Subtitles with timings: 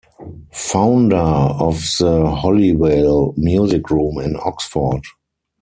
[0.51, 5.03] Founder of the Holywell Music Room in Oxford.